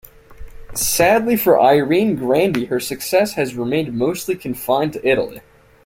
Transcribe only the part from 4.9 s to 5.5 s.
to Italy.